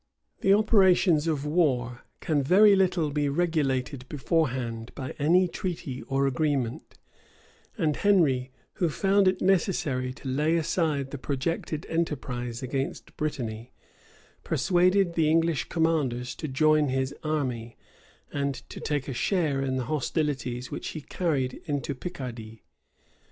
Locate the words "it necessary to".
9.27-10.27